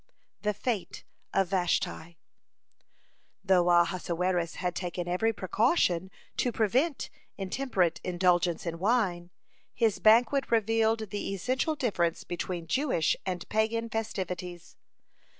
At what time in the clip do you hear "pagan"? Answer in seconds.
13.47-13.89